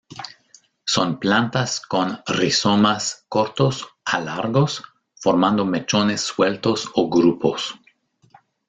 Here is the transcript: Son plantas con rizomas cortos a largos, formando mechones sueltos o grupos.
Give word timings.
Son 0.83 1.19
plantas 1.19 1.79
con 1.79 2.23
rizomas 2.25 3.25
cortos 3.29 3.87
a 4.03 4.19
largos, 4.19 4.81
formando 5.13 5.63
mechones 5.63 6.21
sueltos 6.21 6.89
o 6.95 7.07
grupos. 7.07 7.75